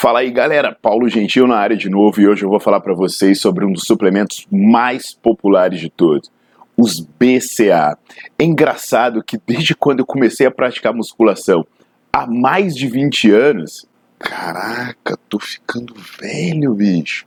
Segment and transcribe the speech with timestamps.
[0.00, 2.94] Fala aí galera, Paulo Gentil na área de novo e hoje eu vou falar para
[2.94, 6.30] vocês sobre um dos suplementos mais populares de todos,
[6.76, 7.98] os BCA.
[8.38, 11.66] É engraçado que desde quando eu comecei a praticar musculação,
[12.12, 13.88] há mais de 20 anos,
[14.20, 17.26] caraca, tô ficando velho, bicho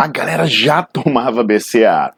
[0.00, 2.14] a galera já tomava BCA.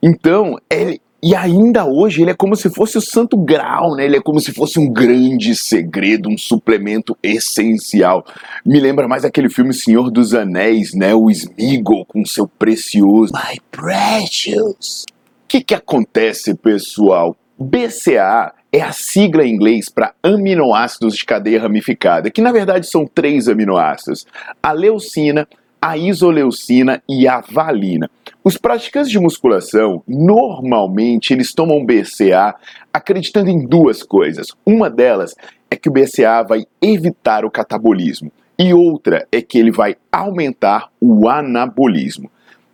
[0.00, 4.04] Então, ele, e ainda hoje ele é como se fosse o santo grau, né?
[4.04, 8.24] Ele é como se fosse um grande segredo, um suplemento essencial.
[8.64, 11.14] Me lembra mais aquele filme Senhor dos Anéis, né?
[11.14, 15.06] O Smeagol com seu precioso My Precious.
[15.08, 17.36] O que que acontece, pessoal?
[17.58, 23.04] BCA é a sigla em inglês para aminoácidos de cadeia ramificada, que na verdade são
[23.06, 24.24] três aminoácidos:
[24.62, 25.48] a leucina,
[25.80, 28.10] a isoleucina e a valina.
[28.42, 32.54] Os praticantes de musculação, normalmente, eles tomam BCA
[32.92, 34.48] acreditando em duas coisas.
[34.64, 35.34] Uma delas
[35.70, 40.90] é que o BCA vai evitar o catabolismo e outra é que ele vai aumentar
[41.00, 42.30] o anabolismo.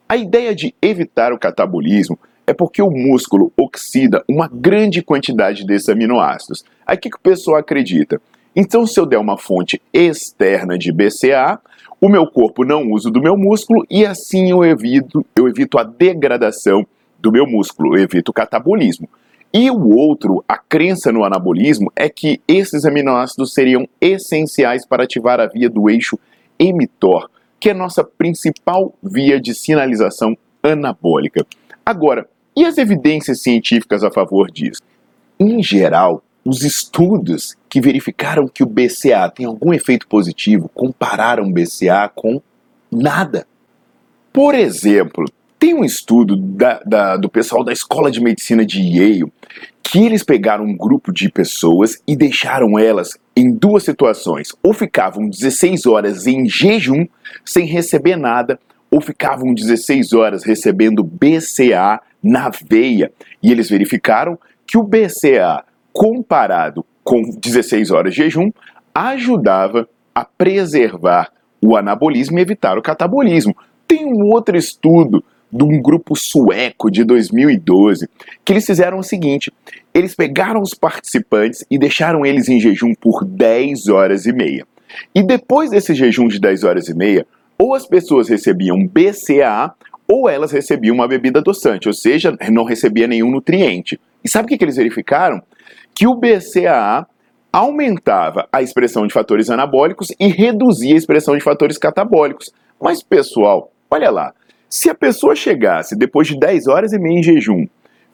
[0.09, 5.89] A ideia de evitar o catabolismo é porque o músculo oxida uma grande quantidade desses
[5.89, 6.65] aminoácidos.
[6.87, 8.21] Aí o que, que o pessoal acredita?
[8.57, 11.59] Então, se eu der uma fonte externa de BCA,
[12.05, 15.83] o meu corpo não usa do meu músculo e assim eu evito, eu evito a
[15.83, 16.87] degradação
[17.19, 19.09] do meu músculo, eu evito o catabolismo.
[19.51, 25.41] E o outro, a crença no anabolismo, é que esses aminoácidos seriam essenciais para ativar
[25.41, 26.19] a via do eixo
[26.59, 31.47] emitor, que é nossa principal via de sinalização anabólica.
[31.87, 34.83] Agora, e as evidências científicas a favor disso?
[35.41, 42.11] Em geral, os estudos que verificaram que o BCA tem algum efeito positivo compararam BCA
[42.15, 42.41] com
[42.91, 43.47] nada.
[44.33, 45.25] Por exemplo,
[45.59, 49.33] tem um estudo da, da, do pessoal da Escola de Medicina de Yale
[49.83, 54.49] que eles pegaram um grupo de pessoas e deixaram elas em duas situações.
[54.63, 57.07] Ou ficavam 16 horas em jejum
[57.45, 58.59] sem receber nada,
[58.91, 63.13] ou ficavam 16 horas recebendo BCA na veia.
[63.43, 65.63] E eles verificaram que o BCA
[65.95, 68.51] comparado com 16 horas de jejum,
[68.93, 71.31] ajudava a preservar
[71.63, 73.57] o anabolismo e evitar o catabolismo.
[73.87, 78.09] Tem um outro estudo de um grupo sueco de 2012
[78.45, 79.53] que eles fizeram o seguinte:
[79.95, 84.67] eles pegaram os participantes e deixaram eles em jejum por 10 horas e meia.
[85.15, 87.27] E depois desse jejum de 10 horas e meia,
[87.57, 89.75] ou as pessoas recebiam BCAA
[90.07, 93.99] ou elas recebiam uma bebida adoçante, ou seja, não recebia nenhum nutriente.
[94.25, 95.43] E sabe o que, que eles verificaram?
[95.95, 97.07] que o BCAA
[97.53, 102.53] aumentava a expressão de fatores anabólicos e reduzia a expressão de fatores catabólicos.
[102.81, 104.35] Mas, pessoal, olha lá,
[104.69, 107.67] se a pessoa chegasse depois de 10 horas e meia em jejum,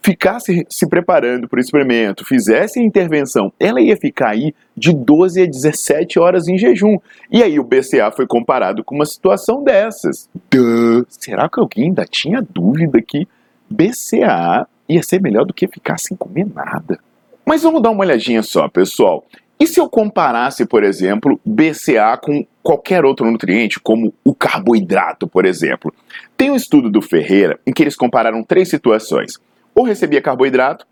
[0.03, 5.43] ficasse se preparando para o experimento, fizesse a intervenção, ela ia ficar aí de 12
[5.43, 6.99] a 17 horas em jejum.
[7.31, 10.29] E aí o BCA foi comparado com uma situação dessas.
[10.51, 11.07] Duh.
[11.09, 13.27] Será que alguém ainda tinha dúvida que
[13.71, 16.99] BCA ia ser melhor do que ficar sem comer nada?
[17.47, 19.25] Mas vamos dar uma olhadinha só, pessoal.
[19.59, 25.45] E se eu comparasse, por exemplo, BCA com qualquer outro nutriente, como o carboidrato, por
[25.45, 25.93] exemplo?
[26.37, 29.35] Tem um estudo do Ferreira em que eles compararam três situações.
[29.75, 30.87] Ou recebia carboidrato,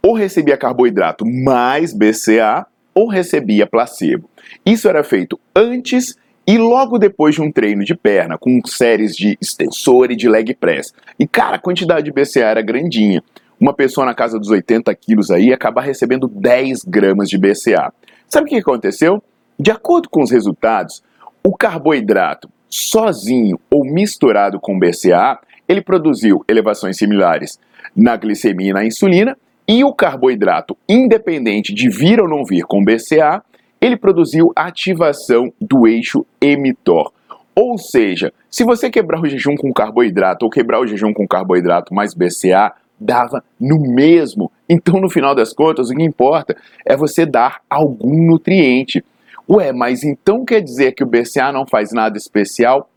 [0.00, 4.30] ou recebia carboidrato mais BCA, ou recebia placebo.
[4.64, 6.16] Isso era feito antes
[6.46, 10.54] e logo depois de um treino de perna, com séries de extensor e de leg
[10.54, 10.92] press.
[11.18, 13.22] E cara, a quantidade de BCA era grandinha
[13.64, 17.94] uma pessoa na casa dos 80 quilos aí acabar recebendo 10 gramas de BCA.
[18.28, 19.22] Sabe o que aconteceu?
[19.58, 21.02] De acordo com os resultados,
[21.42, 27.58] o carboidrato sozinho ou misturado com BCA, ele produziu elevações similares
[27.96, 29.34] na glicemia e na insulina,
[29.66, 33.42] e o carboidrato, independente de vir ou não vir com BCA,
[33.80, 37.10] ele produziu ativação do eixo emitor.
[37.54, 41.94] Ou seja, se você quebrar o jejum com carboidrato ou quebrar o jejum com carboidrato
[41.94, 44.50] mais BCA, dava no mesmo.
[44.68, 49.04] Então, no final das contas, o que importa é você dar algum nutriente.
[49.48, 52.88] Ué, mas então quer dizer que o BCA não faz nada especial?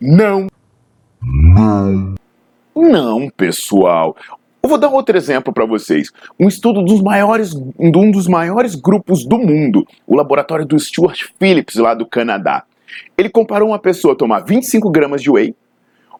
[0.00, 0.46] Não.
[1.20, 2.14] Não.
[2.74, 4.16] Não, pessoal.
[4.62, 6.10] Eu vou dar outro exemplo para vocês.
[6.38, 11.26] Um estudo dos maiores, de um dos maiores grupos do mundo, o laboratório do Stuart
[11.38, 12.64] Phillips, lá do Canadá.
[13.16, 15.54] Ele comparou uma pessoa tomar 25 gramas de whey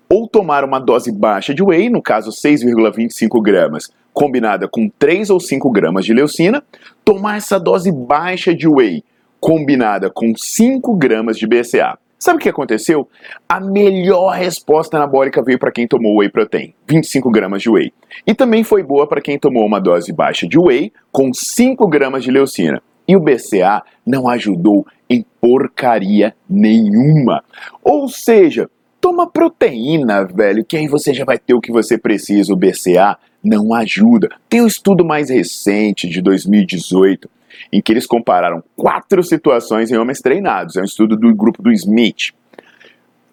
[0.08, 5.38] ou tomar uma dose baixa de whey, no caso 6,25 gramas, combinada com 3 ou
[5.38, 6.62] 5 gramas de leucina,
[7.04, 9.04] tomar essa dose baixa de whey,
[9.38, 11.98] combinada com 5 gramas de BCA.
[12.18, 13.08] Sabe o que aconteceu?
[13.48, 17.92] A melhor resposta anabólica veio para quem tomou whey protein, 25 gramas de whey.
[18.26, 22.24] E também foi boa para quem tomou uma dose baixa de whey com 5 gramas
[22.24, 22.82] de leucina.
[23.06, 27.44] E o BCA não ajudou em porcaria nenhuma.
[27.84, 28.68] Ou seja,
[29.00, 32.52] toma proteína, velho, que aí você já vai ter o que você precisa.
[32.52, 34.28] O BCA não ajuda.
[34.48, 37.28] Tem um estudo mais recente, de 2018,
[37.72, 40.76] em que eles compararam quatro situações em homens treinados.
[40.76, 42.32] É um estudo do grupo do Smith.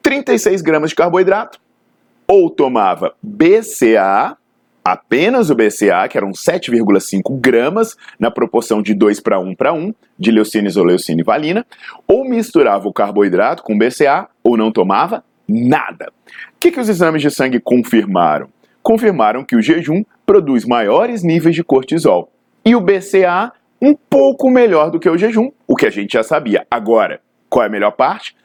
[0.01, 1.59] 36 gramas de carboidrato,
[2.27, 4.37] ou tomava BCA,
[4.83, 9.93] apenas o BCA, que eram 7,5 gramas, na proporção de 2 para 1 para 1,
[10.17, 11.65] de leucina, isoleucina e valina,
[12.07, 16.11] ou misturava o carboidrato com BCA, ou não tomava nada.
[16.55, 18.49] O que, que os exames de sangue confirmaram?
[18.81, 22.31] Confirmaram que o jejum produz maiores níveis de cortisol.
[22.65, 23.51] E o BCA
[23.81, 26.65] um pouco melhor do que o jejum, o que a gente já sabia.
[26.69, 27.19] Agora,
[27.49, 28.35] qual é a melhor parte?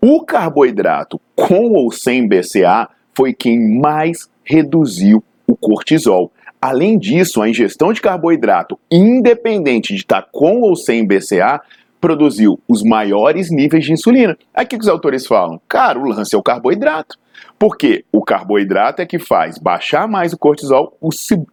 [0.00, 6.30] O carboidrato com ou sem BCA foi quem mais reduziu o cortisol.
[6.60, 11.60] Além disso, a ingestão de carboidrato, independente de estar com ou sem BCA,
[12.04, 14.36] produziu os maiores níveis de insulina.
[14.52, 17.18] Aqui que os autores falam, cara, o lance é o carboidrato.
[17.58, 20.98] Porque o carboidrato é que faz baixar mais o cortisol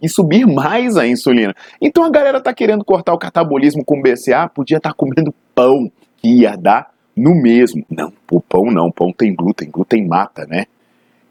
[0.02, 1.56] e subir mais a insulina.
[1.80, 5.90] Então a galera está querendo cortar o catabolismo com BCA, podia estar tá comendo pão,
[6.18, 7.86] que ia dar no mesmo.
[7.90, 10.66] Não, o pão não, pão tem glúten, glúten mata, né?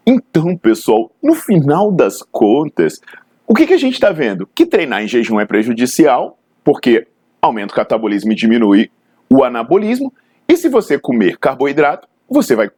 [0.03, 2.99] Então, pessoal, no final das contas,
[3.45, 4.49] o que, que a gente está vendo?
[4.55, 7.05] Que treinar em jejum é prejudicial, porque
[7.39, 8.89] aumenta o catabolismo e diminui
[9.31, 10.13] o anabolismo,
[10.45, 12.69] e se você comer carboidrato, você vai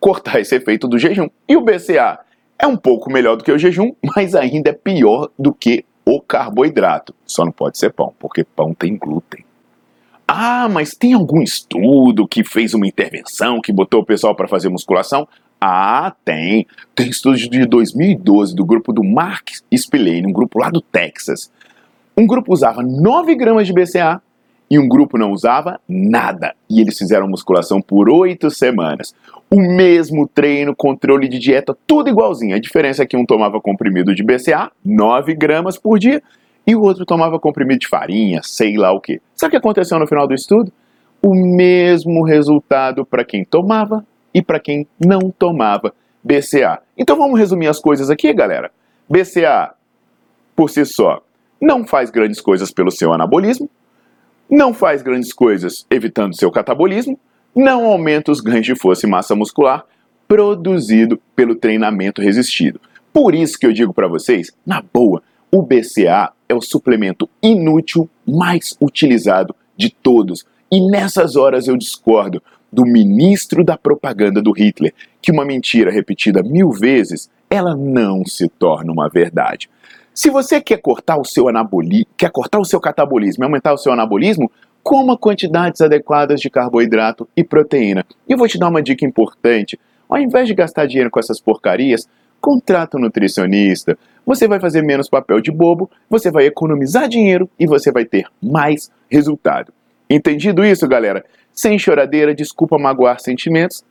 [0.00, 1.28] cortar esse efeito do jejum.
[1.48, 2.18] E o BCA
[2.58, 6.20] é um pouco melhor do que o jejum, mas ainda é pior do que o
[6.20, 7.14] carboidrato.
[7.24, 9.44] Só não pode ser pão, porque pão tem glúten.
[10.26, 14.68] Ah, mas tem algum estudo que fez uma intervenção, que botou o pessoal para fazer
[14.68, 15.28] musculação?
[15.60, 16.66] Ah, tem.
[16.96, 21.52] Tem estudo de 2012 do grupo do Mark Spillane, um grupo lá do Texas.
[22.16, 24.20] Um grupo usava 9 gramas de BCA
[24.72, 26.54] e um grupo não usava nada.
[26.66, 29.14] E eles fizeram musculação por oito semanas.
[29.50, 32.56] O mesmo treino, controle de dieta, tudo igualzinho.
[32.56, 36.22] A diferença é que um tomava comprimido de BCA, 9 gramas por dia,
[36.66, 39.20] e o outro tomava comprimido de farinha, sei lá o que.
[39.36, 40.72] Sabe o que aconteceu no final do estudo?
[41.20, 44.02] O mesmo resultado para quem tomava
[44.32, 45.92] e para quem não tomava
[46.24, 46.78] BCA.
[46.96, 48.70] Então vamos resumir as coisas aqui, galera.
[49.06, 49.74] BCA,
[50.56, 51.22] por si só,
[51.60, 53.68] não faz grandes coisas pelo seu anabolismo,
[54.52, 57.18] não faz grandes coisas evitando seu catabolismo,
[57.56, 59.82] não aumenta os ganhos de força e massa muscular
[60.28, 62.78] produzido pelo treinamento resistido.
[63.14, 68.10] Por isso que eu digo para vocês, na boa, o BCA é o suplemento inútil
[68.28, 70.44] mais utilizado de todos.
[70.70, 74.92] E nessas horas eu discordo do ministro da propaganda do Hitler,
[75.22, 79.70] que uma mentira repetida mil vezes, ela não se torna uma verdade.
[80.14, 83.78] Se você quer cortar o seu anabolismo, quer cortar o seu catabolismo e aumentar o
[83.78, 84.50] seu anabolismo,
[84.82, 88.04] coma quantidades adequadas de carboidrato e proteína.
[88.28, 89.80] E vou te dar uma dica importante.
[90.08, 92.06] Ao invés de gastar dinheiro com essas porcarias,
[92.40, 93.96] contrata um nutricionista.
[94.26, 98.26] Você vai fazer menos papel de bobo, você vai economizar dinheiro e você vai ter
[98.42, 99.72] mais resultado.
[100.10, 101.24] Entendido isso, galera?
[101.52, 103.82] Sem choradeira, desculpa magoar sentimentos,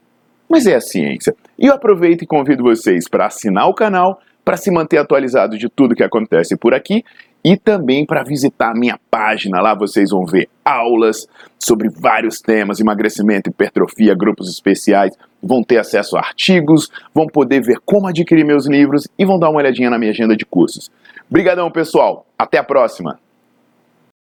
[0.47, 1.33] mas é a ciência.
[1.57, 5.69] E eu aproveito e convido vocês para assinar o canal para se manter atualizado de
[5.69, 7.03] tudo que acontece por aqui
[7.43, 9.61] e também para visitar a minha página.
[9.61, 11.27] Lá vocês vão ver aulas
[11.59, 17.79] sobre vários temas, emagrecimento, hipertrofia, grupos especiais, vão ter acesso a artigos, vão poder ver
[17.85, 20.91] como adquirir meus livros e vão dar uma olhadinha na minha agenda de cursos.
[21.29, 22.25] Obrigadão, pessoal.
[22.37, 23.19] Até a próxima.